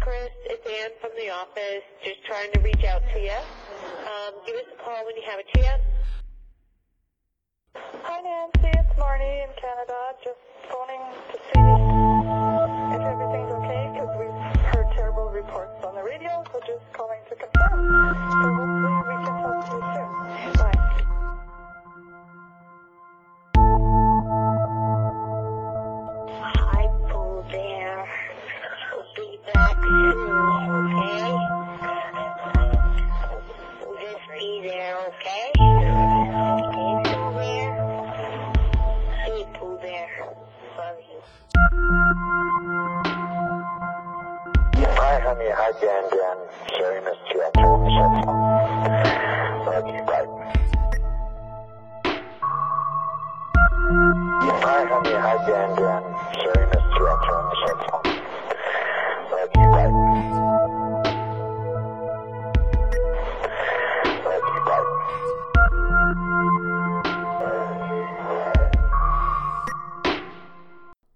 [0.00, 0.30] Chris.
[0.46, 1.82] It's Ann from the office.
[2.04, 3.38] Just trying to reach out to you.
[4.06, 5.82] Um, give us a call when you have a chance.
[7.74, 9.98] Hi Nancy, it's Marnie in Canada.
[10.24, 10.40] Just
[10.70, 11.60] phoning to see
[12.94, 16.42] if everything's okay because we've heard terrible reports on the radio.
[16.52, 17.78] So just calling to confirm.
[18.30, 20.17] So hopefully we can to you soon.
[45.38, 45.50] Honey.
[45.54, 46.02] Hi, Dan.
[46.10, 46.36] Dan.
[46.76, 47.38] Sorry, missed you.
[47.38, 47.94] I told you
[49.66, 50.02] Love you.
[50.02, 50.26] Bye.
[54.64, 55.14] Hi, honey.
[55.14, 55.68] Hi, Dan.
[55.78, 56.02] Dan.
[56.42, 57.04] Sorry, missed you.
[57.06, 57.66] I told you
[59.30, 59.66] Love you.
[59.70, 59.92] Bye.
[64.24, 64.60] Love you.
[64.64, 64.86] Bye.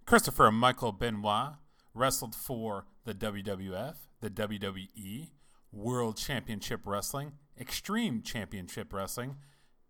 [0.07, 1.55] Christopher Michael Benoit
[1.95, 5.31] wrestled for the WWF, the WWE,
[5.73, 9.37] World Championship Wrestling, Extreme Championship Wrestling,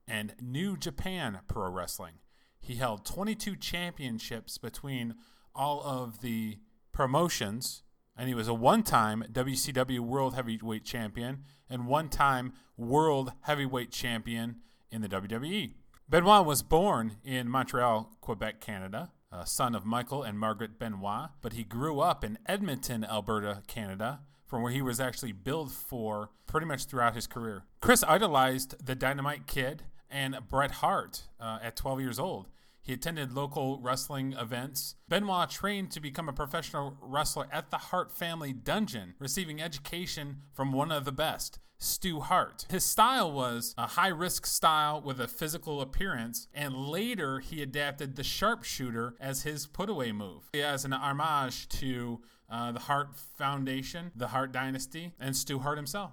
[0.07, 2.15] and New Japan Pro Wrestling.
[2.61, 5.17] He held 22 championships between
[5.55, 6.59] all of the
[6.93, 7.83] promotions,
[8.17, 13.91] and he was a one time WCW World Heavyweight Champion and one time World Heavyweight
[13.91, 14.57] Champion
[14.91, 15.75] in the WWE.
[16.09, 19.11] Benoit was born in Montreal, Quebec, Canada,
[19.45, 24.63] son of Michael and Margaret Benoit, but he grew up in Edmonton, Alberta, Canada, from
[24.63, 27.65] where he was actually billed for pretty much throughout his career.
[27.81, 32.49] Chris idolized the Dynamite Kid and Bret Hart uh, at 12 years old.
[32.83, 34.97] He attended local wrestling events.
[35.09, 40.73] Benoit trained to become a professional wrestler at the Hart family dungeon, receiving education from
[40.73, 42.67] one of the best, Stu Hart.
[42.71, 48.17] His style was a high risk style with a physical appearance, and later he adapted
[48.17, 54.13] the sharpshooter as his put away move as an homage to uh, the Hart Foundation,
[54.15, 56.13] the Hart Dynasty, and Stu Hart himself.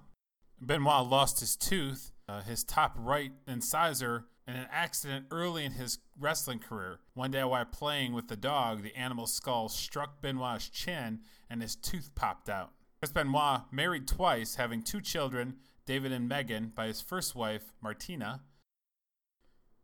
[0.62, 6.00] Benoit lost his tooth, uh, his top right incisor, in an accident early in his
[6.20, 7.00] wrestling career.
[7.14, 11.20] One day while playing with the dog, the animal's skull struck Benoit's chin
[11.50, 12.72] and his tooth popped out.
[13.00, 15.56] Chris Benoit married twice, having two children,
[15.86, 18.42] David and Megan, by his first wife, Martina.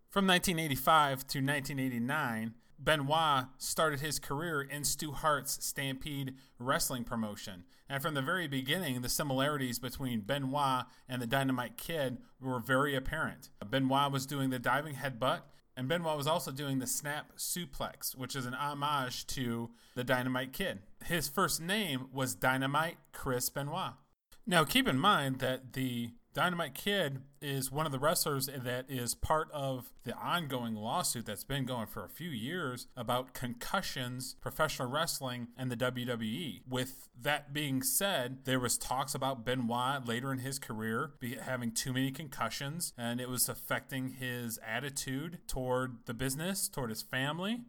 [0.09, 7.63] From 1985 to 1989, Benoit started his career in Stu Hart's Stampede Wrestling promotion.
[7.87, 12.95] And from the very beginning, the similarities between Benoit and the Dynamite Kid were very
[12.95, 13.49] apparent.
[13.65, 15.43] Benoit was doing the diving headbutt,
[15.77, 20.51] and Benoit was also doing the snap suplex, which is an homage to the Dynamite
[20.51, 20.79] Kid.
[21.05, 23.93] His first name was Dynamite Chris Benoit.
[24.47, 29.13] Now, keep in mind that the Dynamite Kid is one of the wrestlers that is
[29.13, 34.89] part of the ongoing lawsuit that's been going for a few years about concussions, professional
[34.89, 36.61] wrestling, and the WWE.
[36.67, 41.11] With that being said, there was talks about Benoit later in his career
[41.43, 47.03] having too many concussions, and it was affecting his attitude toward the business, toward his
[47.03, 47.61] family.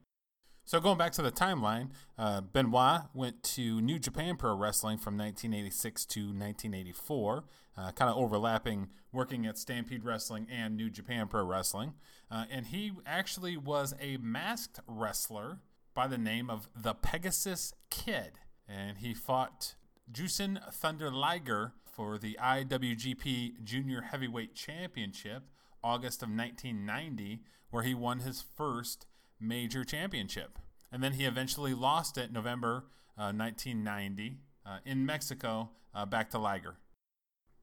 [0.69, 5.17] So going back to the timeline, uh, Benoit went to New Japan Pro Wrestling from
[5.17, 7.45] 1986 to 1984,
[7.77, 11.95] uh, kind of overlapping working at Stampede Wrestling and New Japan Pro Wrestling.
[12.33, 15.61] Uh, and he actually was a masked wrestler
[15.95, 18.41] by the name of the Pegasus Kid.
[18.69, 19.77] And he fought
[20.11, 25.45] Jushin Thunder Liger for the IWGP Junior Heavyweight Championship
[25.85, 29.07] August of 1990, where he won his first
[29.41, 30.59] major championship.
[30.91, 32.87] And then he eventually lost it November
[33.19, 36.77] uh, 1990 uh, in Mexico uh, back to Liger.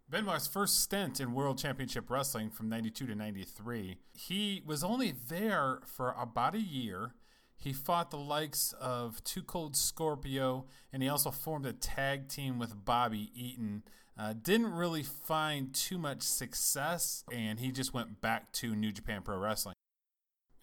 [0.10, 5.80] Benoit's first stint in World Championship Wrestling from 92 to 93, he was only there
[5.86, 7.16] for about a year.
[7.58, 12.60] He fought the likes of Too Cold Scorpio, and he also formed a tag team
[12.60, 13.84] with Bobby Eaton.
[14.16, 19.22] Uh, didn't really find too much success, and he just went back to New Japan
[19.24, 19.74] Pro Wrestling.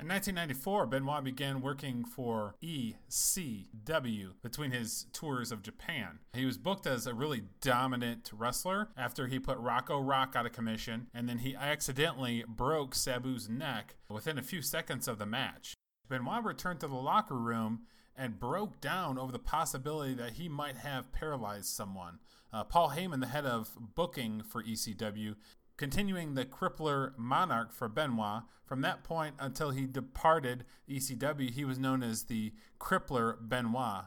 [0.01, 6.21] In 1994, Benoit began working for ECW between his tours of Japan.
[6.33, 10.53] He was booked as a really dominant wrestler after he put Rocco Rock out of
[10.53, 15.75] commission, and then he accidentally broke Sabu's neck within a few seconds of the match.
[16.09, 17.81] Benoit returned to the locker room
[18.17, 22.21] and broke down over the possibility that he might have paralyzed someone.
[22.53, 25.37] Uh, Paul Heyman, the head of booking for ECW,
[25.81, 28.43] continuing the crippler monarch for Benoit.
[28.67, 34.05] From that point until he departed ECW, he was known as the crippler Benoit.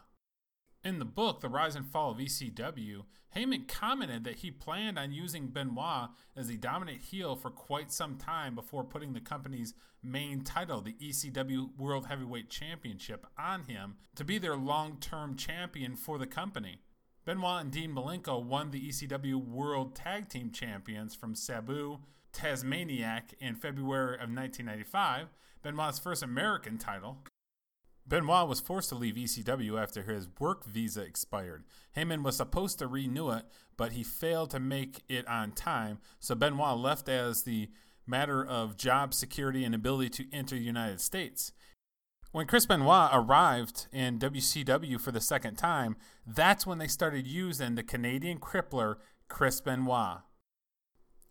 [0.83, 3.05] In the book, The Rise and Fall of ECW,
[3.35, 8.19] Heyman commented that he planned on using Benoit as the dominant heel for quite some
[8.19, 9.73] time before putting the company's
[10.03, 15.95] main title, the ECW World Heavyweight Championship, on him to be their long term champion
[15.95, 16.81] for the company.
[17.25, 21.99] Benoit and Dean Malenko won the ECW World Tag Team Champions from Sabu
[22.33, 25.27] Tazmaniac in February of 1995,
[25.61, 27.19] Benoit's first American title.
[28.05, 31.63] Benoit was forced to leave ECW after his work visa expired.
[31.95, 33.45] Heyman was supposed to renew it,
[33.77, 37.69] but he failed to make it on time, so Benoit left as the
[38.05, 41.53] matter of job security and ability to enter the United States.
[42.33, 45.95] When Chris Benoit arrived in WCW for the second time,
[46.25, 48.95] that's when they started using the Canadian crippler
[49.29, 50.21] Chris Benoit.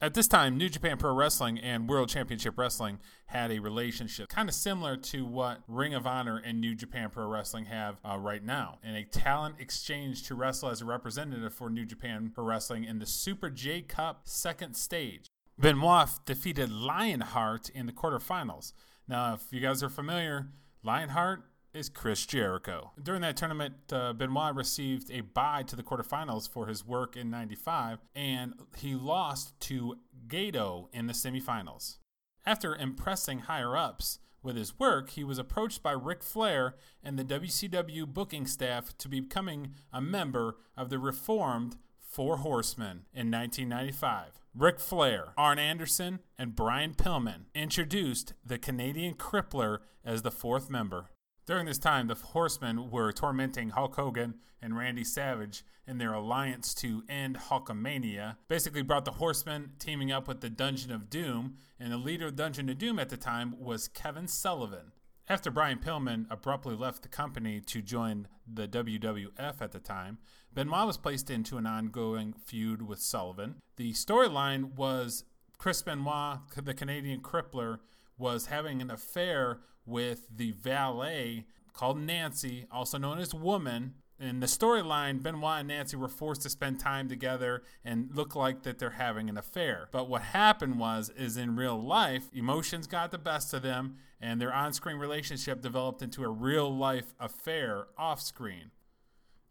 [0.00, 4.48] At this time, New Japan Pro Wrestling and World Championship Wrestling had a relationship kind
[4.48, 8.44] of similar to what Ring of Honor and New Japan Pro Wrestling have uh, right
[8.44, 12.84] now, in a talent exchange to wrestle as a representative for New Japan Pro Wrestling
[12.84, 15.26] in the Super J Cup second stage.
[15.58, 18.72] Benoit defeated Lionheart in the quarterfinals.
[19.08, 20.46] Now, if you guys are familiar,
[20.84, 22.90] Lionheart is Chris Jericho.
[23.00, 27.30] During that tournament, uh, Benoit received a bye to the quarterfinals for his work in
[27.30, 31.98] 95, and he lost to Gedo in the semifinals.
[32.44, 37.24] After impressing higher ups with his work, he was approached by Ric Flair and the
[37.24, 44.41] WCW booking staff to becoming a member of the reformed Four Horsemen in 1995.
[44.54, 51.08] Ric Flair, Arn Anderson, and Brian Pillman introduced the Canadian Crippler as the fourth member.
[51.46, 56.74] During this time, the Horsemen were tormenting Hulk Hogan and Randy Savage in their alliance
[56.74, 58.36] to end Hulkamania.
[58.46, 62.36] Basically, brought the Horsemen teaming up with the Dungeon of Doom, and the leader of
[62.36, 64.92] Dungeon of Doom at the time was Kevin Sullivan.
[65.28, 70.18] After Brian Pillman abruptly left the company to join the WWF at the time,
[70.52, 73.56] Benoit was placed into an ongoing feud with Sullivan.
[73.76, 75.24] The storyline was
[75.58, 77.78] Chris Benoit, the Canadian crippler,
[78.18, 83.94] was having an affair with the valet called Nancy, also known as Woman.
[84.22, 88.62] In the storyline, Benoit and Nancy were forced to spend time together and look like
[88.62, 89.88] that they're having an affair.
[89.90, 94.40] But what happened was is in real life, emotions got the best of them and
[94.40, 98.70] their on-screen relationship developed into a real life affair off-screen.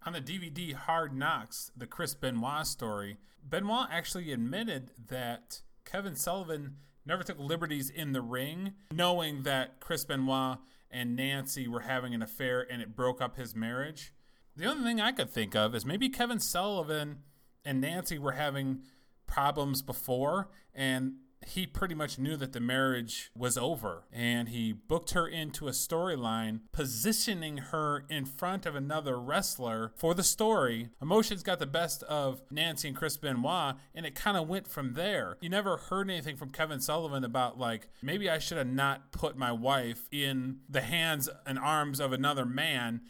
[0.06, 6.78] On the DVD Hard Knocks, the Chris Benoit story, Benoit actually admitted that Kevin Sullivan
[7.06, 10.60] never took liberties in the ring, knowing that Chris Benoit
[10.90, 14.14] and Nancy were having an affair and it broke up his marriage.
[14.56, 17.20] The only thing I could think of is maybe Kevin Sullivan
[17.64, 18.82] and Nancy were having
[19.28, 21.14] problems before and
[21.48, 25.72] he pretty much knew that the marriage was over and he booked her into a
[25.72, 30.90] storyline, positioning her in front of another wrestler for the story.
[31.02, 34.94] Emotions got the best of Nancy and Chris Benoit, and it kind of went from
[34.94, 35.38] there.
[35.42, 39.38] You never heard anything from Kevin Sullivan about, like, maybe I should have not put
[39.38, 43.02] my wife in the hands and arms of another man.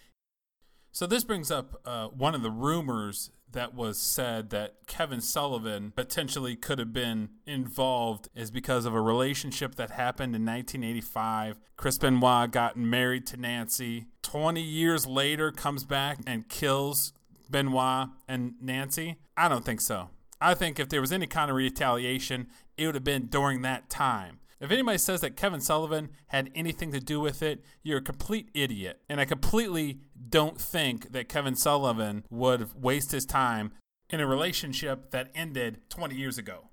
[0.93, 5.91] So this brings up uh, one of the rumors that was said that Kevin Sullivan
[5.95, 11.59] potentially could have been involved is because of a relationship that happened in 1985.
[11.77, 14.07] Chris Benoit got married to Nancy.
[14.21, 17.13] 20 years later, comes back and kills
[17.49, 19.15] Benoit and Nancy.
[19.38, 20.09] I don't think so.
[20.41, 23.89] I think if there was any kind of retaliation, it would have been during that
[23.89, 24.39] time.
[24.62, 28.50] If anybody says that Kevin Sullivan had anything to do with it, you're a complete
[28.53, 29.01] idiot.
[29.10, 33.72] And I completely don't think that Kevin Sullivan would waste his time
[34.12, 36.70] in a relationship that ended 20 years ago.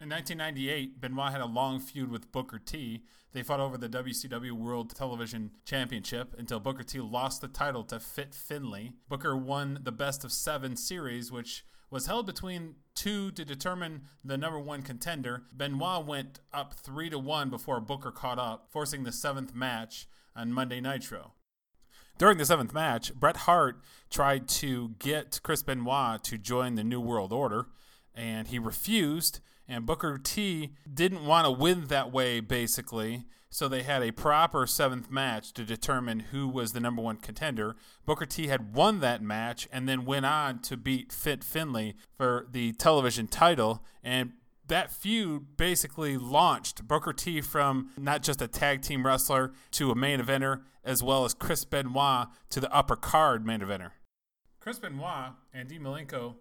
[0.00, 3.04] In 1998, Benoit had a long feud with Booker T.
[3.32, 8.00] They fought over the WCW World Television Championship until Booker T lost the title to
[8.00, 8.94] Fit Finlay.
[9.08, 14.36] Booker won the best of seven series, which was held between two to determine the
[14.36, 15.44] number one contender.
[15.52, 20.52] Benoit went up three to one before Booker caught up, forcing the seventh match on
[20.52, 21.32] Monday Nitro.
[22.18, 23.80] During the seventh match, Bret Hart
[24.10, 27.66] tried to get Chris Benoit to join the New World Order,
[28.14, 29.40] and he refused.
[29.68, 33.26] And Booker T didn't want to win that way, basically.
[33.50, 37.76] So they had a proper seventh match to determine who was the number one contender.
[38.04, 42.46] Booker T had won that match and then went on to beat Fit Finlay for
[42.50, 43.82] the television title.
[44.02, 44.32] And
[44.66, 49.94] that feud basically launched Booker T from not just a tag team wrestler to a
[49.94, 53.92] main eventer, as well as Chris Benoit to the upper card main eventer.
[54.60, 56.34] Chris Benoit and Dean Malenko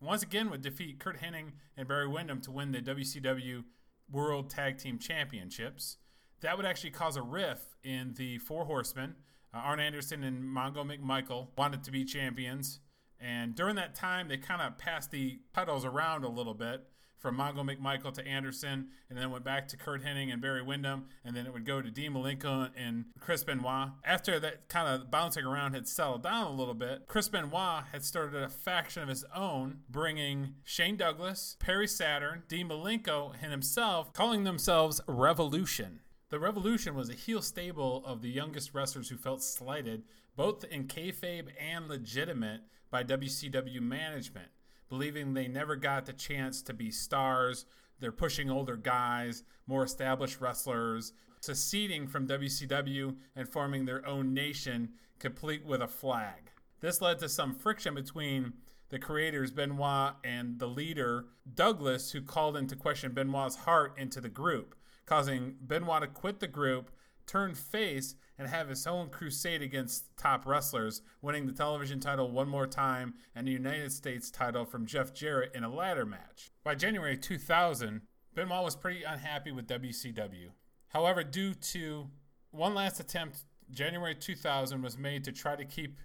[0.00, 3.64] once again would defeat Curt Hennig and Barry Windham to win the WCW
[4.10, 5.96] World Tag Team Championships
[6.44, 9.14] that would actually cause a rift in the Four Horsemen.
[9.52, 12.80] Uh, Arn Anderson and Mongo McMichael wanted to be champions.
[13.18, 16.86] And during that time, they kind of passed the titles around a little bit
[17.18, 21.06] from Mongo McMichael to Anderson, and then went back to Curt Hennig and Barry Windham,
[21.24, 23.92] and then it would go to Dean Malenko and Chris Benoit.
[24.04, 28.04] After that kind of bouncing around had settled down a little bit, Chris Benoit had
[28.04, 34.12] started a faction of his own, bringing Shane Douglas, Perry Saturn, Dean Malenko, and himself,
[34.12, 36.00] calling themselves Revolution.
[36.34, 40.02] The Revolution was a heel stable of the youngest wrestlers who felt slighted,
[40.34, 44.48] both in kayfabe and legitimate, by WCW management
[44.88, 47.66] believing they never got the chance to be stars.
[48.00, 54.88] They're pushing older guys, more established wrestlers, seceding from WCW and forming their own nation,
[55.20, 56.50] complete with a flag.
[56.80, 58.54] This led to some friction between
[58.88, 64.28] the creators, Benoit, and the leader, Douglas, who called into question Benoit's heart into the
[64.28, 64.74] group,
[65.06, 66.90] causing Benoit to quit the group,
[67.26, 72.48] turn face, and have his own crusade against top wrestlers, winning the television title one
[72.48, 76.50] more time and the United States title from Jeff Jarrett in a ladder match.
[76.64, 78.02] By January 2000,
[78.34, 80.50] Benoit was pretty unhappy with WCW.
[80.88, 82.08] However, due to
[82.50, 85.98] one last attempt, January 2000 was made to try to keep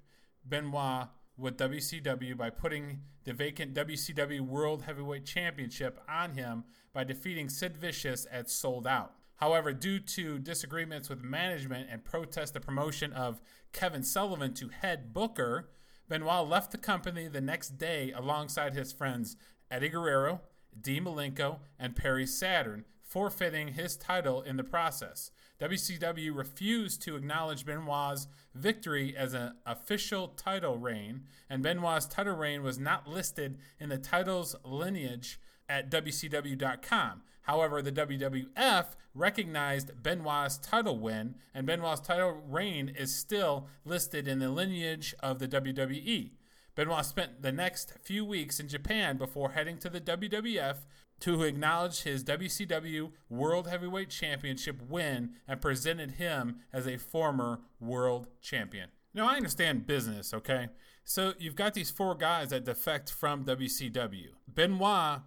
[0.46, 1.08] Benoit
[1.39, 7.77] with WCW by putting the vacant WCW World Heavyweight Championship on him by defeating Sid
[7.77, 9.13] Vicious at Souled Out.
[9.36, 13.41] However, due to disagreements with management and protest the promotion of
[13.72, 15.69] Kevin Sullivan to head booker,
[16.10, 19.38] Benoit left the company the next day alongside his friends
[19.72, 20.41] Eddie Guerrero,
[20.79, 25.31] Dean Malenko, and Perry Saturn, forfeiting his title in the process.
[25.59, 32.63] WCW refused to acknowledge Benoit's victory as an official title reign, and Benoit's title reign
[32.63, 37.23] was not listed in the title's lineage at WCW.com.
[37.41, 44.39] However, the WWF recognized Benoit's title win, and Benoit's title reign is still listed in
[44.39, 46.31] the lineage of the WWE.
[46.75, 50.77] Benoit spent the next few weeks in Japan before heading to the WWF
[51.21, 58.27] to acknowledge his WCW World Heavyweight Championship win and presented him as a former world
[58.41, 58.89] champion.
[59.13, 60.69] Now, I understand business, okay?
[61.03, 64.27] So you've got these four guys that defect from WCW.
[64.47, 65.21] Benoit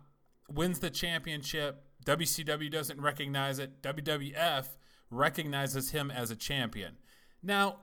[0.48, 1.84] wins the championship.
[2.06, 3.82] WCW doesn't recognize it.
[3.82, 4.66] WWF
[5.10, 6.96] recognizes him as a champion.
[7.42, 7.80] Now,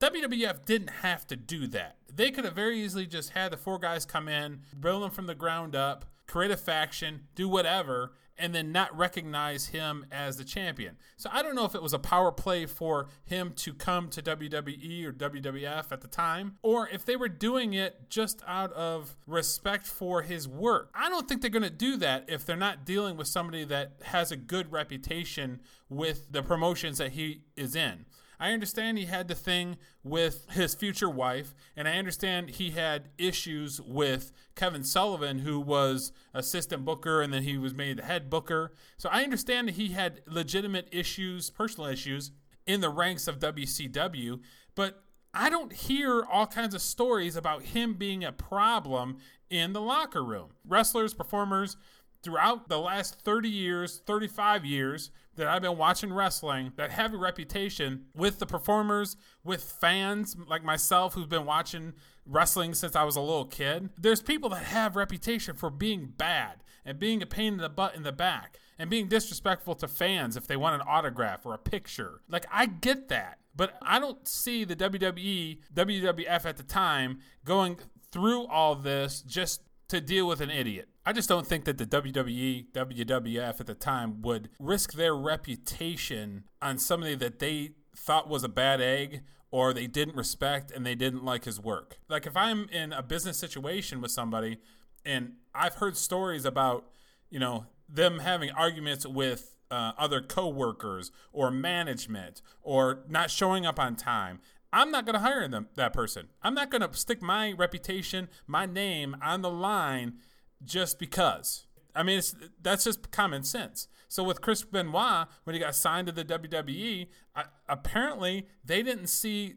[0.00, 1.96] WWF didn't have to do that.
[2.12, 5.26] They could have very easily just had the four guys come in, build them from
[5.26, 10.44] the ground up, create a faction, do whatever, and then not recognize him as the
[10.44, 10.96] champion.
[11.16, 14.22] So I don't know if it was a power play for him to come to
[14.22, 19.16] WWE or WWF at the time, or if they were doing it just out of
[19.26, 20.90] respect for his work.
[20.94, 23.94] I don't think they're going to do that if they're not dealing with somebody that
[24.04, 28.06] has a good reputation with the promotions that he is in.
[28.40, 33.10] I understand he had the thing with his future wife, and I understand he had
[33.18, 38.30] issues with Kevin Sullivan, who was assistant booker, and then he was made the head
[38.30, 38.72] booker.
[38.96, 42.32] So I understand that he had legitimate issues, personal issues,
[42.66, 44.40] in the ranks of WCW,
[44.74, 45.02] but
[45.34, 49.18] I don't hear all kinds of stories about him being a problem
[49.48, 50.50] in the locker room.
[50.66, 51.76] Wrestlers, performers,
[52.22, 57.18] throughout the last 30 years, 35 years that I've been watching wrestling that have a
[57.18, 61.94] reputation with the performers, with fans like myself who've been watching
[62.26, 63.90] wrestling since I was a little kid.
[63.98, 67.94] There's people that have reputation for being bad and being a pain in the butt
[67.94, 71.58] in the back and being disrespectful to fans if they want an autograph or a
[71.58, 72.20] picture.
[72.28, 73.38] Like I get that.
[73.54, 77.78] But I don't see the WWE, WWF at the time going
[78.10, 80.88] through all this just to deal with an idiot.
[81.04, 86.44] I just don't think that the WWE, WWF at the time would risk their reputation
[86.62, 90.94] on somebody that they thought was a bad egg or they didn't respect and they
[90.94, 91.98] didn't like his work.
[92.08, 94.58] Like if I'm in a business situation with somebody
[95.04, 96.86] and I've heard stories about,
[97.28, 103.78] you know, them having arguments with uh, other coworkers or management or not showing up
[103.78, 104.40] on time.
[104.72, 106.28] I'm not going to hire them that person.
[106.42, 110.18] I'm not going to stick my reputation, my name on the line
[110.64, 111.66] just because.
[111.94, 112.22] I mean,
[112.62, 113.88] that's just common sense.
[114.08, 119.08] So with Chris Benoit, when he got signed to the WWE, I, apparently they didn't
[119.08, 119.54] see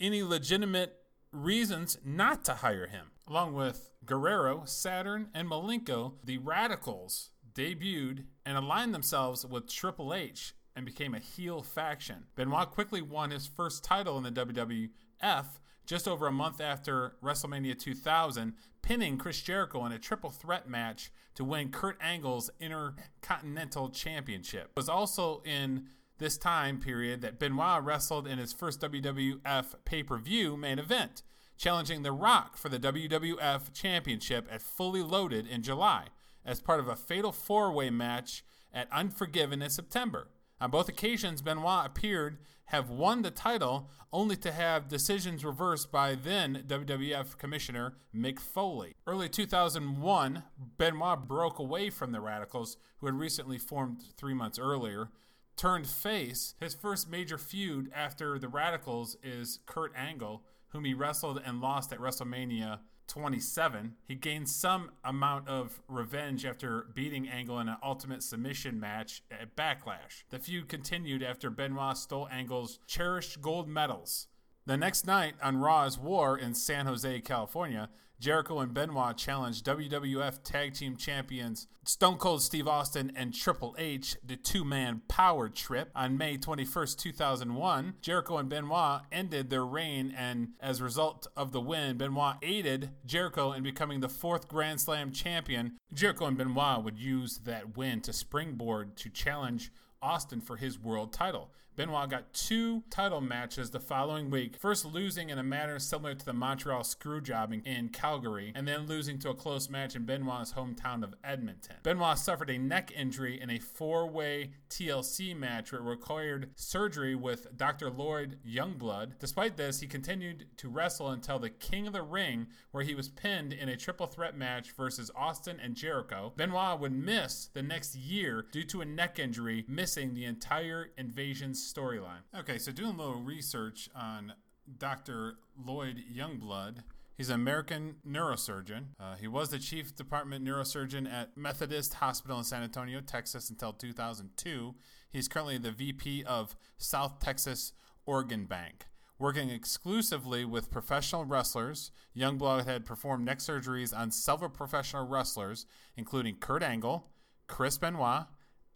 [0.00, 0.96] any legitimate
[1.32, 3.06] reasons not to hire him.
[3.28, 10.54] Along with Guerrero, Saturn, and Malenko, the Radicals debuted and aligned themselves with Triple H
[10.76, 12.24] and became a heel faction.
[12.36, 15.46] Benoit quickly won his first title in the WWF
[15.86, 21.10] just over a month after WrestleMania 2000, pinning Chris Jericho in a triple threat match
[21.34, 24.70] to win Kurt Angle's Intercontinental Championship.
[24.70, 25.88] It was also in
[26.18, 31.22] this time period that Benoit wrestled in his first WWF pay per view main event,
[31.56, 36.06] challenging The Rock for the WWF Championship at Fully Loaded in July
[36.44, 40.28] as part of a fatal four way match at Unforgiven in September.
[40.64, 46.14] On both occasions, Benoit appeared have won the title, only to have decisions reversed by
[46.14, 48.94] then WWF Commissioner Mick Foley.
[49.06, 50.42] Early 2001,
[50.78, 55.10] Benoit broke away from the Radicals, who had recently formed three months earlier,
[55.54, 56.54] turned face.
[56.58, 61.92] His first major feud after the Radicals is Kurt Angle, whom he wrestled and lost
[61.92, 63.94] at WrestleMania 27.
[64.06, 69.56] He gained some amount of revenge after beating Angle in an ultimate submission match at
[69.56, 70.24] Backlash.
[70.30, 74.28] The feud continued after Benoit stole Angle's cherished gold medals.
[74.66, 77.90] The next night on Raw's War in San Jose, California,
[78.24, 84.16] Jericho and Benoit challenged WWF Tag Team Champions Stone Cold Steve Austin and Triple H,
[84.24, 85.90] the two man power trip.
[85.94, 91.52] On May 21st, 2001, Jericho and Benoit ended their reign, and as a result of
[91.52, 95.76] the win, Benoit aided Jericho in becoming the fourth Grand Slam champion.
[95.92, 101.12] Jericho and Benoit would use that win to springboard to challenge Austin for his world
[101.12, 101.50] title.
[101.76, 106.24] Benoit got two title matches the following week, first losing in a manner similar to
[106.24, 111.02] the Montreal Screwjobbing in Calgary, and then losing to a close match in Benoit's hometown
[111.02, 111.76] of Edmonton.
[111.82, 117.14] Benoit suffered a neck injury in a four way TLC match where it required surgery
[117.14, 117.90] with Dr.
[117.90, 119.18] Lloyd Youngblood.
[119.20, 123.08] Despite this, he continued to wrestle until the King of the Ring, where he was
[123.08, 126.32] pinned in a triple threat match versus Austin and Jericho.
[126.36, 131.52] Benoit would miss the next year due to a neck injury, missing the entire Invasion
[131.52, 132.22] storyline.
[132.36, 134.32] Okay, so doing a little research on
[134.78, 135.34] Dr.
[135.56, 136.78] Lloyd Youngblood.
[137.16, 138.86] He's an American neurosurgeon.
[138.98, 143.72] Uh, he was the chief department neurosurgeon at Methodist Hospital in San Antonio, Texas until
[143.72, 144.74] 2002.
[145.12, 147.72] He's currently the VP of South Texas
[148.04, 148.86] Organ Bank.
[149.16, 155.66] Working exclusively with professional wrestlers, Youngblood had performed neck surgeries on several professional wrestlers,
[155.96, 157.08] including Kurt Angle,
[157.46, 158.26] Chris Benoit,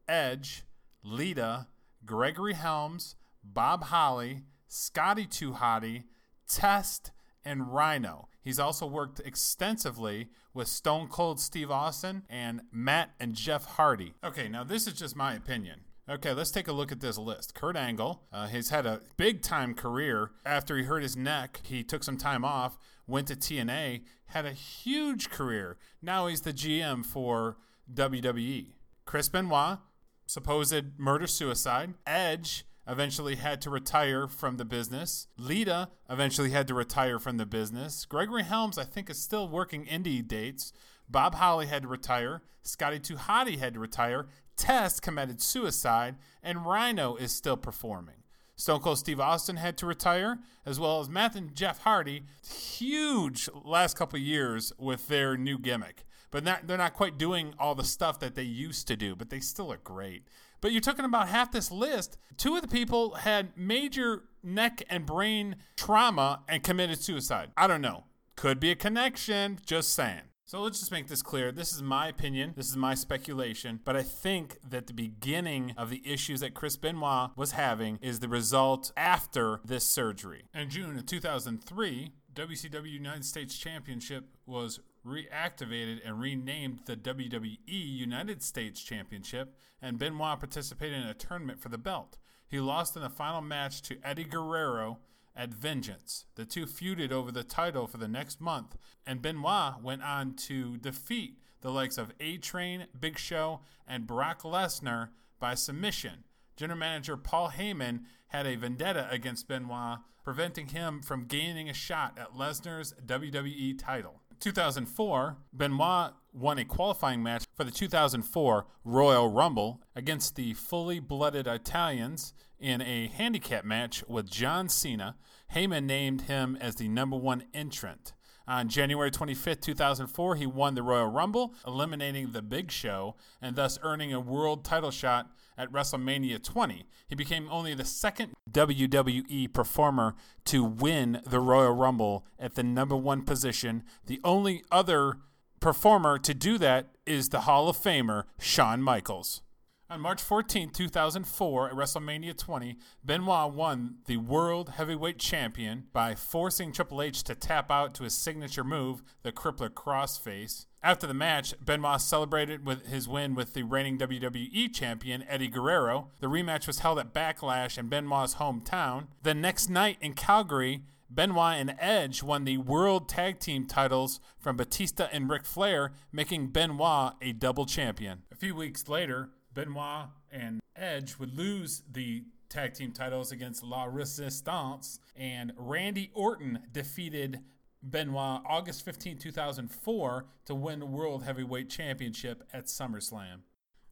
[0.06, 0.62] Edge,
[1.02, 1.66] Lita,
[2.04, 6.04] Gregory Helms, Bob Holly, Scotty 2 Hotty,
[6.48, 7.10] Test,
[7.48, 8.28] and Rhino.
[8.42, 14.14] He's also worked extensively with Stone Cold Steve Austin and Matt and Jeff Hardy.
[14.22, 15.80] Okay, now this is just my opinion.
[16.10, 17.54] Okay, let's take a look at this list.
[17.54, 20.30] Kurt Angle, uh, he's had a big time career.
[20.44, 24.52] After he hurt his neck, he took some time off, went to TNA, had a
[24.52, 25.76] huge career.
[26.00, 27.58] Now he's the GM for
[27.92, 28.72] WWE.
[29.04, 29.78] Chris Benoit,
[30.26, 31.94] supposed murder suicide.
[32.06, 35.28] Edge eventually had to retire from the business.
[35.36, 38.04] Lita eventually had to retire from the business.
[38.04, 40.72] Gregory Helms, I think, is still working indie dates.
[41.08, 42.42] Bob Holly had to retire.
[42.62, 44.26] Scotty 2 Hotty had to retire.
[44.56, 46.16] Test committed suicide.
[46.42, 48.14] And Rhino is still performing.
[48.56, 52.24] Stone Cold Steve Austin had to retire, as well as Matt and Jeff Hardy.
[52.44, 57.74] Huge last couple years with their new gimmick but not, they're not quite doing all
[57.74, 60.24] the stuff that they used to do, but they still are great.
[60.60, 62.18] But you're talking about half this list.
[62.36, 67.50] Two of the people had major neck and brain trauma and committed suicide.
[67.56, 68.04] I don't know.
[68.36, 70.22] Could be a connection, just saying.
[70.44, 71.52] So let's just make this clear.
[71.52, 72.54] This is my opinion.
[72.56, 73.80] This is my speculation.
[73.84, 78.20] But I think that the beginning of the issues that Chris Benoit was having is
[78.20, 80.44] the result after this surgery.
[80.54, 88.42] In June of 2003, WCW United States Championship was reactivated and renamed the WWE United
[88.42, 92.18] States Championship, and Benoit participated in a tournament for the belt.
[92.46, 94.98] He lost in the final match to Eddie Guerrero
[95.36, 96.26] at Vengeance.
[96.34, 100.76] The two feuded over the title for the next month, and Benoit went on to
[100.76, 106.24] defeat the likes of A Train, Big Show, and Brock Lesnar by submission.
[106.56, 112.18] General manager Paul Heyman had a vendetta against Benoit, preventing him from gaining a shot
[112.18, 114.22] at Lesnar's WWE title.
[114.40, 121.46] 2004, Benoit won a qualifying match for the 2004 Royal Rumble against the fully blooded
[121.46, 125.16] Italians in a handicap match with John Cena.
[125.54, 128.12] Heyman named him as the number one entrant.
[128.46, 133.78] On January 25, 2004, he won the Royal Rumble, eliminating The Big Show and thus
[133.82, 136.86] earning a world title shot at WrestleMania 20.
[137.08, 140.14] He became only the second WWE performer
[140.46, 143.82] to win the Royal Rumble at the number one position.
[144.06, 145.18] The only other
[145.60, 149.42] performer to do that is the Hall of Famer, Shawn Michaels.
[149.90, 156.72] On March 14, 2004, at WrestleMania 20, Benoit won the World Heavyweight Champion by forcing
[156.72, 160.66] Triple H to tap out to his signature move, the Crippler Crossface.
[160.82, 166.10] After the match, Benoit celebrated with his win with the reigning WWE Champion Eddie Guerrero.
[166.20, 169.06] The rematch was held at Backlash in Benoit's hometown.
[169.22, 174.58] The next night in Calgary, Benoit and Edge won the World Tag Team titles from
[174.58, 178.24] Batista and Ric Flair, making Benoit a double champion.
[178.30, 183.86] A few weeks later, Benoit and Edge would lose the tag team titles against La
[183.86, 187.40] Resistance, and Randy Orton defeated
[187.82, 193.40] Benoit August 15, 2004, to win the World Heavyweight Championship at SummerSlam.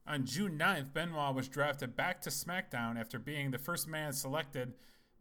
[0.07, 4.73] On June 9th, Benoit was drafted back to SmackDown after being the first man selected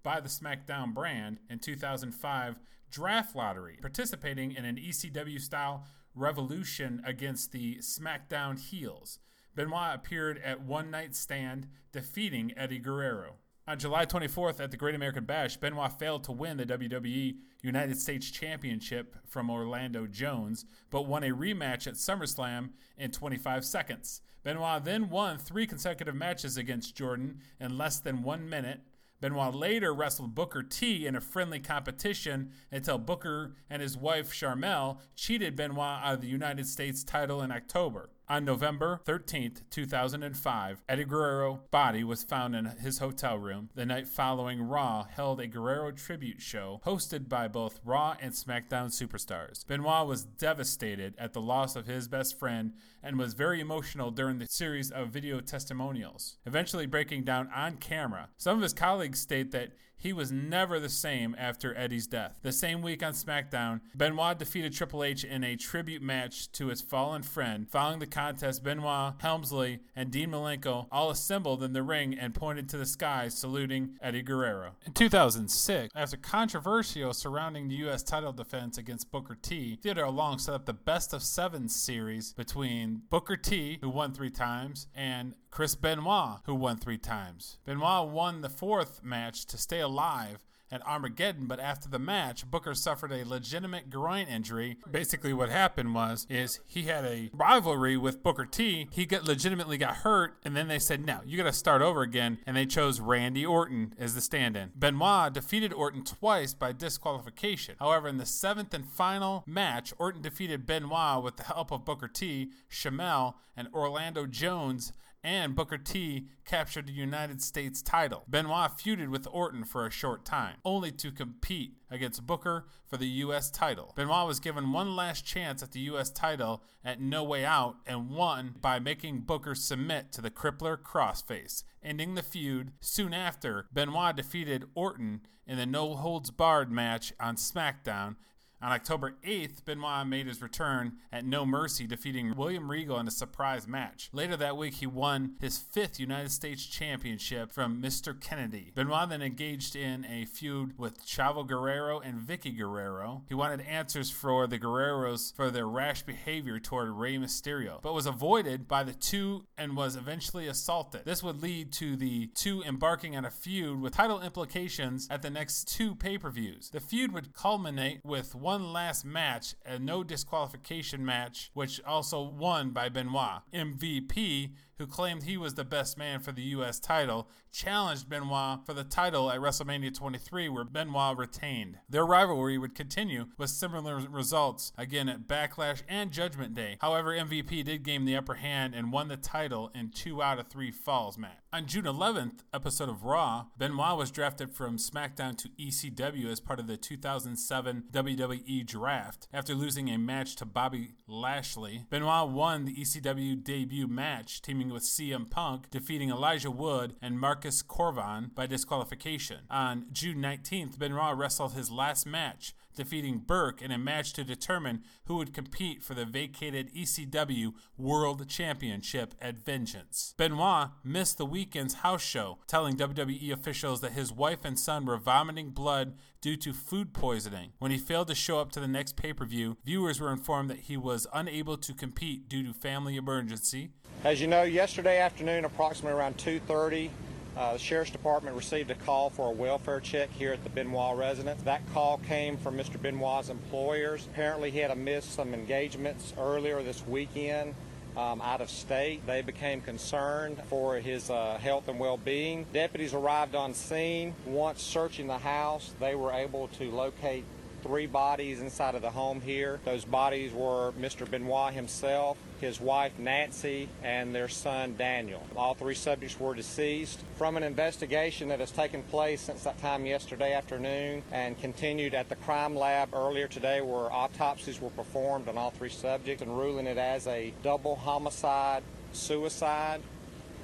[0.05, 5.83] by the SmackDown brand in 2005 draft lottery, participating in an ECW style
[6.15, 9.19] revolution against the SmackDown heels.
[9.57, 13.37] Benoit appeared at One Night Stand, defeating Eddie Guerrero.
[13.67, 17.99] On July 24th at the Great American Bash, Benoit failed to win the WWE United
[17.99, 24.21] States Championship from Orlando Jones, but won a rematch at SummerSlam in 25 seconds.
[24.45, 28.83] Benoit then won three consecutive matches against Jordan in less than one minute.
[29.23, 34.99] Benoit later wrestled Booker T in a friendly competition until Booker and his wife Sharmell
[35.17, 38.11] cheated Benoit out of the United States title in October.
[38.29, 43.71] On November 13, 2005, Eddie Guerrero's body was found in his hotel room.
[43.77, 48.89] The night following Raw held a Guerrero tribute show hosted by both Raw and SmackDown
[48.89, 49.65] superstars.
[49.65, 54.39] Benoit was devastated at the loss of his best friend and was very emotional during
[54.39, 58.31] the series of video testimonials, eventually breaking down on camera.
[58.39, 62.39] Some of his colleagues state that he was never the same after Eddie's death.
[62.43, 66.81] The same week on SmackDown, Benoit defeated Triple H in a tribute match to his
[66.81, 67.69] fallen friend.
[67.71, 72.69] Following the contest, Benoit, Helmsley, and Dean Malenko all assembled in the ring and pointed
[72.69, 74.73] to the sky, saluting Eddie Guerrero.
[74.87, 78.03] In 2006, after controversial surrounding the U.S.
[78.03, 83.03] title defense against Booker T, Theodore Long set up the best of seven series between
[83.11, 87.57] Booker T, who won three times, and Chris Benoit, who won three times.
[87.65, 92.75] Benoit won the fourth match to stay alive at Armageddon, but after the match, Booker
[92.75, 94.77] suffered a legitimate groin injury.
[94.91, 98.89] Basically, what happened was is he had a rivalry with Booker T.
[98.93, 102.03] He got legitimately got hurt, and then they said, "No, you got to start over
[102.03, 104.73] again," and they chose Randy Orton as the stand-in.
[104.75, 107.77] Benoit defeated Orton twice by disqualification.
[107.79, 112.09] However, in the seventh and final match, Orton defeated Benoit with the help of Booker
[112.09, 114.93] T, Sharmell, and Orlando Jones
[115.27, 118.23] and Booker T captured the United States title.
[118.29, 123.09] Benoit feuded with Orton for a short time, only to compete against Booker for the
[123.09, 123.51] U.S.
[123.51, 123.93] title.
[123.97, 126.11] Benoit was given one last chance at the U.S.
[126.11, 131.65] title at No Way Out and won by making Booker submit to the Crippler Crossface,
[131.83, 132.71] ending the feud.
[132.81, 138.15] Soon after, Benoit defeated Orton in the No Holds Barred match on SmackDown
[138.63, 143.11] on October 8th, Benoit made his return at No Mercy, defeating William Regal in a
[143.11, 144.09] surprise match.
[144.13, 148.19] Later that week, he won his fifth United States Championship from Mr.
[148.19, 148.73] Kennedy.
[148.75, 153.25] Benoit then engaged in a feud with Chavo Guerrero and Vickie Guerrero.
[153.29, 158.07] He wanted answers for the Guerreros for their rash behavior toward Rey Mysterio, but was
[158.07, 161.03] avoided by the two and was eventually assaulted.
[161.05, 165.31] This would lead to the two embarking on a feud with title implications at the
[165.31, 166.71] next two pay per views.
[166.71, 172.71] The feud would culminate with one last match, a no disqualification match, which also won
[172.71, 173.41] by Benoit.
[173.53, 176.79] MVP, who claimed he was the best man for the U.S.
[176.79, 181.79] title, challenged Benoit for the title at WrestleMania 23, where Benoit retained.
[181.89, 186.77] Their rivalry would continue with similar results again at Backlash and Judgment Day.
[186.81, 190.49] However, MVP did gain the upper hand and won the title in two out of
[190.49, 191.39] three falls match.
[191.53, 196.61] On June 11th episode of Raw, Benoit was drafted from SmackDown to ECW as part
[196.61, 199.27] of the 2007 WWE draft.
[199.33, 204.83] After losing a match to Bobby Lashley, Benoit won the ECW debut match, teaming with
[204.83, 209.41] CM Punk, defeating Elijah Wood and Marcus Cor Von by disqualification.
[209.51, 214.85] On June 19th, Benoit wrestled his last match, defeating Burke in a match to determine
[215.07, 220.15] who would compete for the vacated ECW World Championship at Vengeance.
[220.17, 224.97] Benoit missed the weekend's house show, telling WWE officials that his wife and son were
[224.97, 227.53] vomiting blood due to food poisoning.
[227.59, 230.51] When he failed to show up to the next pay per view, viewers were informed
[230.51, 233.71] that he was unable to compete due to family emergency.
[234.05, 236.91] As you know, yesterday afternoon, approximately around 2:30,
[237.37, 240.97] uh, the Sheriff's Department received a call for a welfare check here at the Benoit
[240.97, 241.43] residence.
[241.43, 242.81] That call came from Mr.
[242.81, 244.07] Benoit's employers.
[244.07, 247.55] Apparently, he had missed some engagements earlier this weekend,
[247.97, 249.07] um, out of state.
[249.07, 252.47] They became concerned for his uh, health and well-being.
[252.53, 254.15] Deputies arrived on scene.
[254.25, 257.25] Once searching the house, they were able to locate
[257.67, 259.59] three bodies inside of the home here.
[259.65, 261.11] Those bodies were Mr.
[261.11, 265.23] Benoit himself, his wife Nancy, and their son Daniel.
[265.37, 267.01] All three subjects were deceased.
[267.17, 272.09] From an investigation that has taken place since that time yesterday afternoon and continued at
[272.09, 276.67] the crime lab earlier today, where autopsies were performed on all three subjects and ruling
[276.67, 279.83] it as a double homicide suicide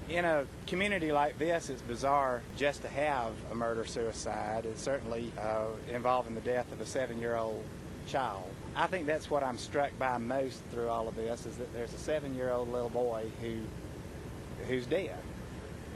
[0.09, 5.33] in a community like this, it's bizarre just to have a murder suicide, and certainly
[5.39, 7.65] uh, involving the death of a seven year old
[8.07, 8.45] child.
[8.75, 11.93] I think that's what I'm struck by most through all of this is that there's
[11.93, 13.59] a seven year old little boy who
[14.69, 15.17] who's dead.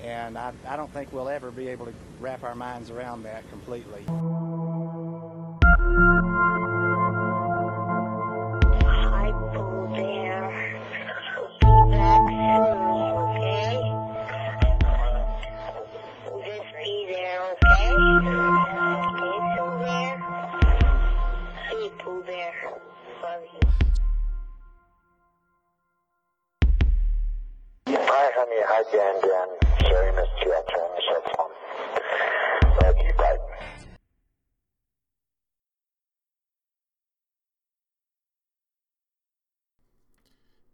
[0.03, 3.49] And I, I don't think we'll ever be able to wrap our minds around that
[3.51, 4.05] completely.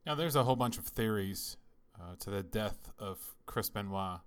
[0.05, 1.57] Now, there's a whole bunch of theories
[1.99, 4.19] uh, to the death of Chris Benoit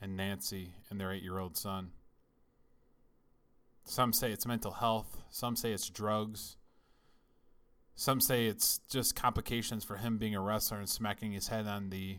[0.00, 1.92] and Nancy and their eight year old son.
[3.84, 6.56] Some say it's mental health, some say it's drugs,
[7.94, 11.88] some say it's just complications for him being a wrestler and smacking his head on
[11.88, 12.18] the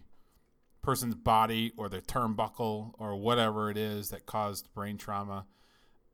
[0.81, 5.45] person's body or the turnbuckle or whatever it is that caused brain trauma.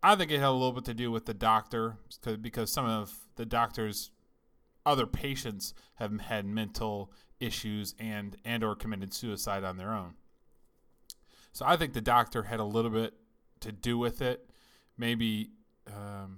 [0.01, 1.97] I think it had a little bit to do with the doctor
[2.41, 4.09] because some of the doctor's
[4.85, 10.15] other patients have had mental issues and and or committed suicide on their own.
[11.51, 13.13] So I think the doctor had a little bit
[13.61, 14.49] to do with it.
[14.97, 15.51] Maybe
[15.87, 16.37] um,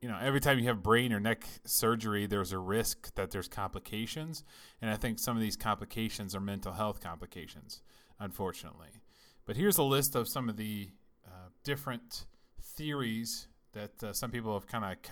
[0.00, 3.48] you know every time you have brain or neck surgery, there's a risk that there's
[3.48, 4.44] complications,
[4.80, 7.82] and I think some of these complications are mental health complications,
[8.18, 9.02] unfortunately.
[9.44, 10.90] But here's a list of some of the
[11.26, 12.26] uh, different
[12.60, 15.02] theories that uh, some people have kind of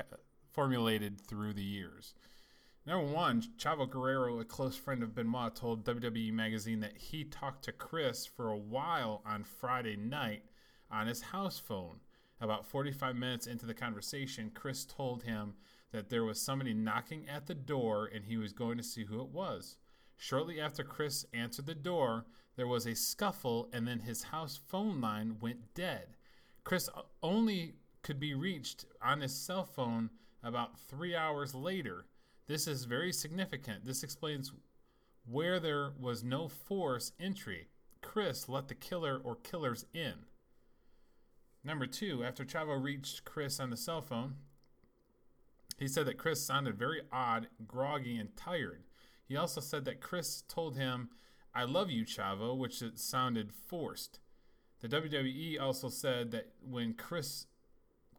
[0.52, 2.14] formulated through the years.
[2.86, 7.64] Number one, Chavo Guerrero, a close friend of Benoit, told WWE Magazine that he talked
[7.64, 10.44] to Chris for a while on Friday night
[10.90, 12.00] on his house phone.
[12.40, 15.54] About 45 minutes into the conversation, Chris told him
[15.92, 19.20] that there was somebody knocking at the door and he was going to see who
[19.20, 19.76] it was.
[20.16, 22.24] Shortly after Chris answered the door,
[22.56, 26.16] there was a scuffle and then his house phone line went dead.
[26.64, 26.88] Chris
[27.22, 30.10] only could be reached on his cell phone
[30.42, 32.06] about three hours later.
[32.46, 33.84] This is very significant.
[33.84, 34.52] This explains
[35.24, 37.68] where there was no force entry.
[38.02, 40.14] Chris let the killer or killers in.
[41.62, 44.36] Number two, after Chavo reached Chris on the cell phone,
[45.78, 48.82] he said that Chris sounded very odd, groggy, and tired.
[49.28, 51.10] He also said that Chris told him,
[51.54, 54.20] I love you, Chavo, which it sounded forced.
[54.80, 57.46] The WWE also said that when Chris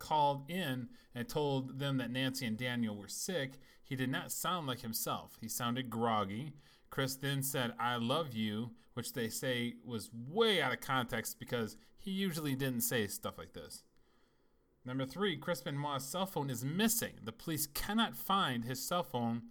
[0.01, 4.65] called in and told them that Nancy and Daniel were sick, he did not sound
[4.65, 5.37] like himself.
[5.39, 6.53] He sounded groggy.
[6.89, 11.77] Chris then said, I love you, which they say was way out of context because
[11.97, 13.83] he usually didn't say stuff like this.
[14.83, 17.13] Number three, Chris Benoit's cell phone is missing.
[17.23, 19.43] The police cannot find his cell phone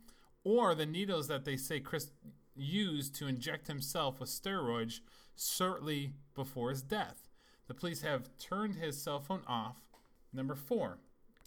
[0.43, 2.11] or the needles that they say Chris
[2.57, 4.99] used to inject himself with steroids
[5.37, 7.29] shortly before his death.
[7.69, 9.77] The police have turned his cell phone off.
[10.33, 10.99] Number four,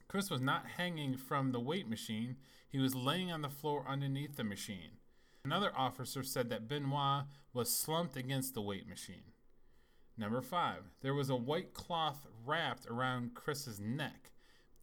[0.07, 2.37] Chris was not hanging from the weight machine,
[2.69, 4.97] he was laying on the floor underneath the machine.
[5.45, 9.33] Another officer said that Benoit was slumped against the weight machine.
[10.17, 14.31] Number five, there was a white cloth wrapped around Chris's neck.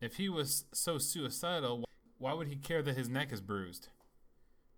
[0.01, 1.85] If he was so suicidal,
[2.19, 3.89] why would he care that his neck is bruised?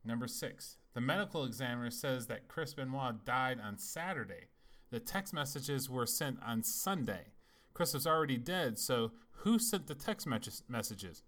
[0.05, 4.49] Number six, the medical examiner says that Chris Benoit died on Saturday.
[4.91, 7.29] The text messages were sent on Sunday.
[7.75, 11.23] Chris was already dead, so who sent the text messages?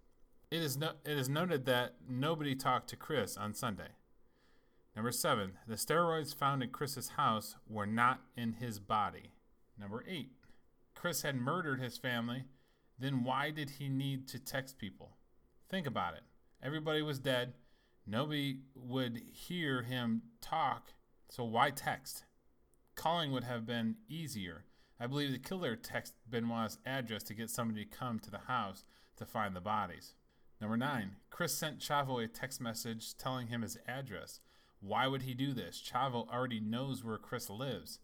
[0.51, 3.89] It is, no, it is noted that nobody talked to Chris on Sunday.
[4.95, 9.31] Number seven, the steroids found in Chris's house were not in his body.
[9.77, 10.31] Number eight,
[10.93, 12.45] Chris had murdered his family.
[12.97, 15.17] Then why did he need to text people?
[15.69, 16.23] Think about it.
[16.63, 17.53] Everybody was dead.
[18.07, 20.93] Nobody would hear him talk,
[21.27, 22.23] so why text?
[22.95, 24.63] Calling would have been easier.
[24.99, 28.85] I believe the killer texted Benoit's address to get somebody to come to the house
[29.17, 30.13] to find the bodies.
[30.61, 34.39] Number nine, Chris sent Chavo a text message telling him his address.
[34.79, 35.81] Why would he do this?
[35.81, 37.99] Chavo already knows where Chris lives.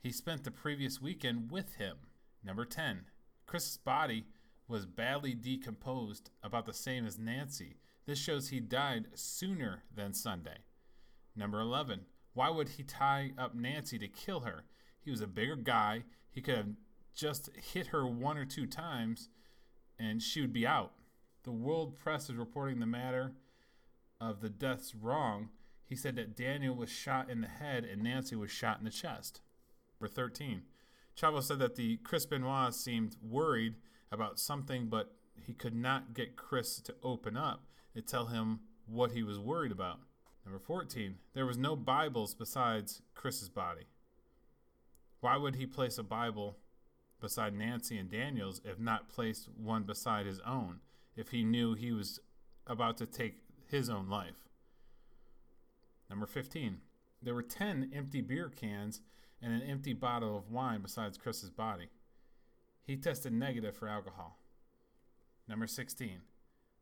[0.00, 1.96] He spent the previous weekend with him.
[2.44, 3.06] Number 10.
[3.46, 4.26] Chris's body
[4.68, 7.78] was badly decomposed, about the same as Nancy.
[8.06, 10.58] This shows he died sooner than Sunday.
[11.34, 12.02] Number 11.
[12.34, 14.64] Why would he tie up Nancy to kill her?
[15.00, 16.04] He was a bigger guy.
[16.38, 16.68] He could have
[17.16, 19.28] just hit her one or two times
[19.98, 20.92] and she would be out.
[21.42, 23.32] The world press is reporting the matter
[24.20, 25.48] of the deaths wrong.
[25.84, 28.92] He said that Daniel was shot in the head and Nancy was shot in the
[28.92, 29.40] chest.
[30.00, 30.62] Number 13.
[31.20, 33.74] Chavo said that the Chris Benoit seemed worried
[34.12, 37.64] about something, but he could not get Chris to open up
[37.96, 39.98] and tell him what he was worried about.
[40.44, 41.16] Number 14.
[41.34, 43.86] There was no Bibles besides Chris's body.
[45.20, 46.58] Why would he place a Bible
[47.20, 50.80] beside Nancy and Daniel's if not placed one beside his own
[51.16, 52.20] if he knew he was
[52.66, 54.48] about to take his own life?
[56.08, 56.78] Number 15.
[57.20, 59.00] There were 10 empty beer cans
[59.42, 61.88] and an empty bottle of wine besides Chris's body.
[62.84, 64.38] He tested negative for alcohol.
[65.48, 66.20] Number 16.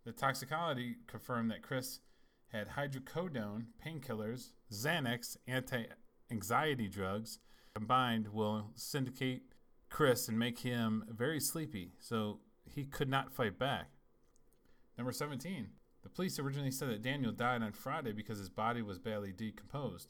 [0.04, 2.00] The toxicology confirmed that Chris
[2.48, 5.86] had hydrocodone, painkillers, Xanax, anti
[6.30, 7.38] anxiety drugs
[7.76, 9.42] combined will syndicate
[9.90, 13.90] Chris and make him very sleepy, so he could not fight back.
[14.96, 15.66] Number 17.
[16.02, 20.08] The police originally said that Daniel died on Friday because his body was badly decomposed.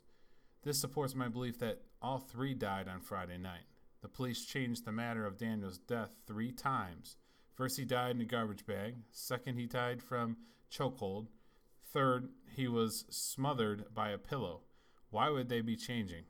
[0.62, 3.64] This supports my belief that all three died on Friday night.
[4.00, 7.16] The police changed the matter of Daniel's death three times.
[7.52, 8.94] First, he died in a garbage bag.
[9.10, 10.36] Second, he died from
[10.70, 11.26] chokehold.
[11.92, 14.60] Third, he was smothered by a pillow.
[15.10, 16.26] Why would they be changing?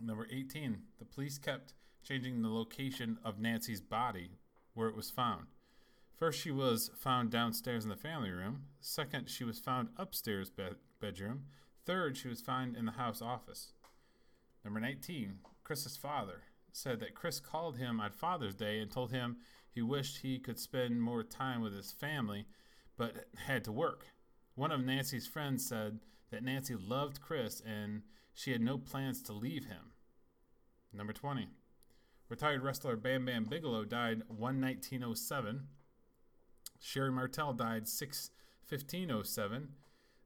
[0.00, 0.78] Number 18.
[0.98, 4.38] The police kept changing the location of Nancy's body,
[4.74, 5.46] where it was found.
[6.16, 8.64] First, she was found downstairs in the family room.
[8.80, 11.46] Second, she was found upstairs bed- bedroom.
[11.84, 13.72] Third, she was found in the house office.
[14.64, 15.38] Number 19.
[15.64, 19.36] Chris's father said that Chris called him on Father's Day and told him
[19.70, 22.46] he wished he could spend more time with his family,
[22.96, 24.06] but had to work.
[24.54, 26.00] One of Nancy's friends said
[26.30, 28.02] that Nancy loved Chris and
[28.34, 29.92] she had no plans to leave him.
[30.92, 31.48] Number 20.
[32.28, 35.68] Retired wrestler Bam Bam Bigelow died 11907.
[36.78, 39.68] Sherri Martel died 61507.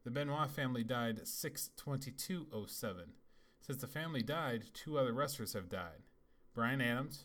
[0.04, 3.04] The Benoit family died 62207.
[3.60, 6.04] Since the family died, two other wrestlers have died.
[6.54, 7.24] Brian Adams,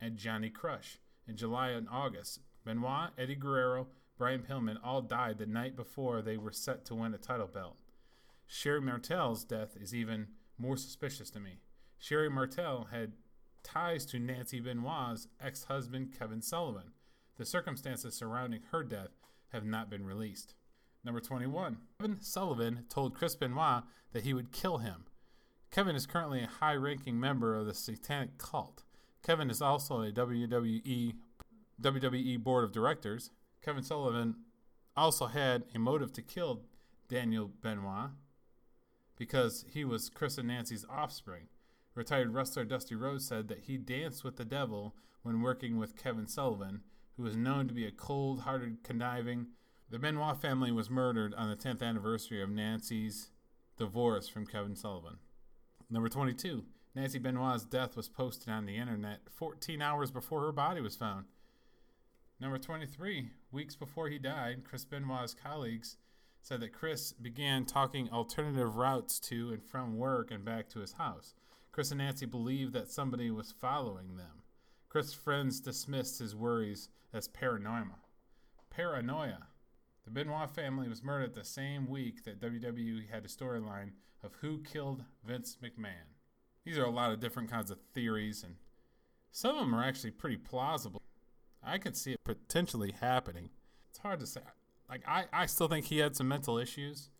[0.00, 0.98] and Johnny Crush.
[1.28, 6.36] In July and August, Benoit, Eddie Guerrero, Brian Pillman all died the night before they
[6.36, 7.76] were set to win a title belt.
[8.46, 10.28] Sherri Martel's death is even
[10.58, 11.60] more suspicious to me.
[11.98, 13.12] Sherri Martel had
[13.62, 16.92] ties to Nancy Benoit's ex husband, Kevin Sullivan.
[17.36, 19.10] The circumstances surrounding her death
[19.52, 20.54] have not been released.
[21.04, 21.78] Number 21.
[22.00, 23.82] Kevin Sullivan told Chris Benoit
[24.12, 25.04] that he would kill him.
[25.70, 28.84] Kevin is currently a high ranking member of the Satanic Cult.
[29.22, 31.14] Kevin is also a WWE
[31.80, 33.30] WWE board of directors.
[33.62, 34.36] Kevin Sullivan
[34.96, 36.62] also had a motive to kill
[37.08, 38.10] Daniel Benoit
[39.16, 41.48] because he was Chris and Nancy's offspring.
[41.94, 46.26] Retired wrestler Dusty Rhodes said that he danced with the devil when working with Kevin
[46.26, 46.82] Sullivan,
[47.16, 49.46] who was known to be a cold hearted, conniving.
[49.90, 53.30] The Benoit family was murdered on the 10th anniversary of Nancy's
[53.78, 55.18] divorce from Kevin Sullivan.
[55.88, 56.64] Number 22.
[56.94, 61.26] Nancy Benoit's death was posted on the internet 14 hours before her body was found.
[62.40, 63.30] Number 23.
[63.52, 65.96] Weeks before he died, Chris Benoit's colleagues
[66.46, 70.92] said that Chris began talking alternative routes to and from work and back to his
[70.92, 71.34] house.
[71.72, 74.44] Chris and Nancy believed that somebody was following them.
[74.88, 77.96] Chris' friends dismissed his worries as paranoia.
[78.70, 79.48] Paranoia.
[80.04, 83.90] The Benoit family was murdered the same week that WWE had a storyline
[84.22, 86.14] of who killed Vince McMahon.
[86.64, 88.54] These are a lot of different kinds of theories, and
[89.32, 91.02] some of them are actually pretty plausible.
[91.60, 93.50] I could see it potentially happening.
[93.90, 94.42] It's hard to say.
[94.88, 97.10] Like, I, I still think he had some mental issues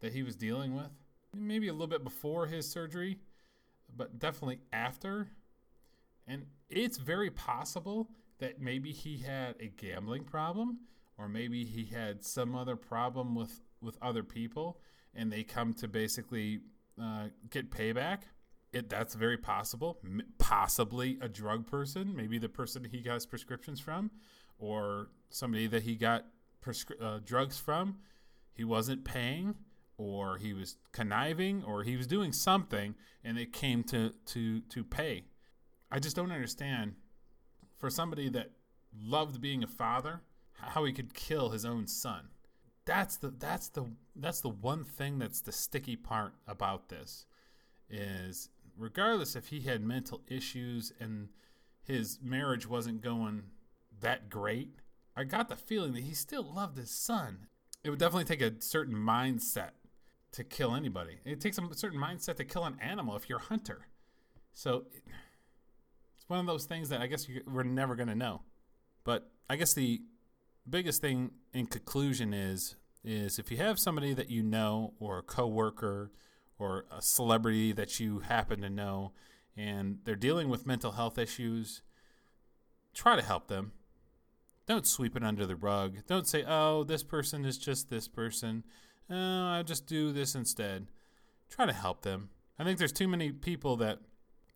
[0.00, 0.90] that he was dealing with.
[1.34, 3.18] Maybe a little bit before his surgery,
[3.96, 5.28] but definitely after.
[6.26, 10.80] And it's very possible that maybe he had a gambling problem
[11.16, 14.80] or maybe he had some other problem with, with other people
[15.14, 16.60] and they come to basically
[17.00, 18.22] uh, get payback.
[18.72, 19.98] It, that's very possible.
[20.38, 24.10] Possibly a drug person, maybe the person he got his prescriptions from,
[24.58, 26.24] or somebody that he got
[26.64, 27.98] prescri- uh, drugs from.
[28.54, 29.54] He wasn't paying,
[29.96, 32.94] or he was conniving, or he was doing something,
[33.24, 35.24] and it came to to to pay.
[35.90, 36.94] I just don't understand
[37.78, 38.50] for somebody that
[39.02, 40.20] loved being a father
[40.54, 42.28] how he could kill his own son.
[42.84, 43.84] that's the that's the
[44.16, 47.26] that's the one thing that's the sticky part about this
[47.88, 51.28] is regardless if he had mental issues and
[51.82, 53.42] his marriage wasn't going
[54.00, 54.81] that great,
[55.16, 57.46] I got the feeling that he still loved his son.
[57.84, 59.70] It would definitely take a certain mindset
[60.32, 61.18] to kill anybody.
[61.24, 63.86] It takes a certain mindset to kill an animal if you're a hunter.
[64.54, 64.84] So
[66.16, 68.42] it's one of those things that I guess you, we're never going to know.
[69.04, 70.00] But I guess the
[70.68, 75.22] biggest thing in conclusion is is if you have somebody that you know or a
[75.22, 76.12] coworker
[76.56, 79.12] or a celebrity that you happen to know
[79.56, 81.82] and they're dealing with mental health issues,
[82.94, 83.72] try to help them.
[84.66, 86.06] Don't sweep it under the rug.
[86.06, 88.64] Don't say, "Oh, this person is just this person.
[89.10, 90.86] Oh, I'll just do this instead."
[91.50, 92.30] Try to help them.
[92.58, 93.98] I think there's too many people that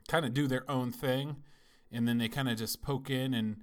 [0.08, 1.42] kind of do their own thing
[1.90, 3.56] and then they kind of just poke in and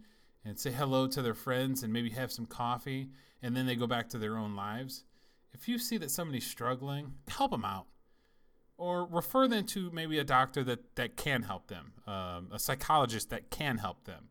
[0.45, 3.09] and say hello to their friends and maybe have some coffee
[3.41, 5.05] and then they go back to their own lives.
[5.53, 7.85] If you see that somebody's struggling, help them out
[8.77, 13.29] or refer them to maybe a doctor that, that can help them, um, a psychologist
[13.29, 14.29] that can help them,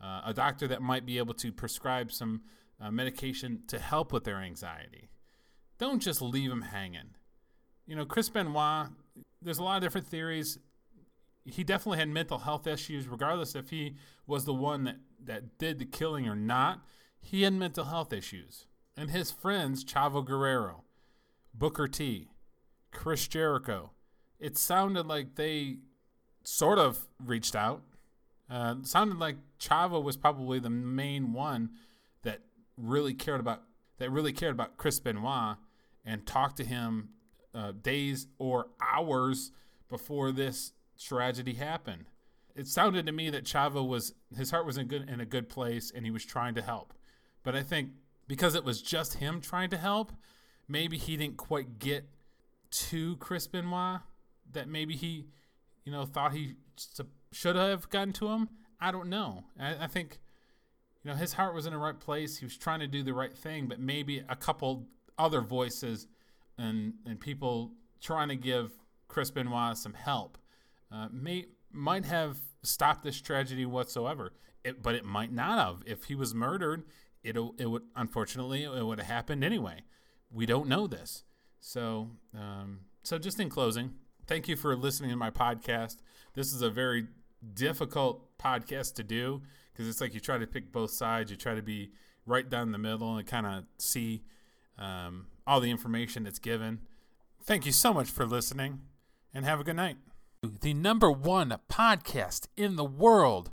[0.00, 2.42] uh, a doctor that might be able to prescribe some
[2.80, 5.10] uh, medication to help with their anxiety.
[5.78, 7.14] Don't just leave them hanging.
[7.86, 8.88] You know, Chris Benoit,
[9.40, 10.58] there's a lot of different theories.
[11.44, 13.94] He definitely had mental health issues, regardless if he
[14.26, 16.82] was the one that, that did the killing or not.
[17.20, 18.66] He had mental health issues.
[18.96, 20.84] And his friends, Chavo Guerrero,
[21.54, 22.28] Booker T,
[22.90, 23.92] Chris Jericho.
[24.38, 25.78] It sounded like they
[26.44, 27.82] sort of reached out.
[28.50, 31.70] Uh, sounded like Chavo was probably the main one
[32.22, 32.40] that
[32.76, 33.62] really cared about
[33.98, 35.56] that really cared about Chris Benoit
[36.04, 37.10] and talked to him
[37.54, 39.50] uh, days or hours
[39.88, 42.06] before this tragedy happened.
[42.54, 45.48] It sounded to me that Chavo was his heart was in good in a good
[45.48, 46.94] place and he was trying to help.
[47.42, 47.90] But I think
[48.26, 50.12] because it was just him trying to help,
[50.68, 52.08] maybe he didn't quite get
[52.70, 54.00] to Chris Benoit
[54.52, 55.26] that maybe he,
[55.84, 56.54] you know, thought he
[57.32, 58.48] should have gotten to him.
[58.80, 59.44] I don't know.
[59.58, 60.18] I, I, think,
[61.02, 62.38] you know, his heart was in the right place.
[62.38, 64.86] He was trying to do the right thing, but maybe a couple
[65.18, 66.06] other voices
[66.56, 68.72] and and people trying to give
[69.08, 70.38] Chris Benoit some help
[70.92, 74.32] uh, may might have stopped this tragedy whatsoever.
[74.64, 75.82] It, but it might not have.
[75.86, 76.84] If he was murdered,
[77.22, 79.82] it it would unfortunately it would have happened anyway.
[80.30, 81.24] We don't know this.
[81.60, 83.94] So, um, so just in closing,
[84.28, 85.96] thank you for listening to my podcast.
[86.34, 87.06] This is a very
[87.54, 91.30] difficult podcast to do because it's like you try to pick both sides.
[91.30, 91.90] You try to be
[92.26, 94.22] right down the middle and kind of see
[94.78, 96.80] um, all the information that's given.
[97.42, 98.82] Thank you so much for listening
[99.32, 99.96] and have a good night.
[100.42, 103.50] The number one podcast in the world.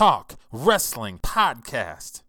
[0.00, 2.22] Talk Wrestling Podcast.